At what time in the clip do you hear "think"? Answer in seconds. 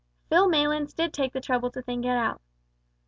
1.79-2.05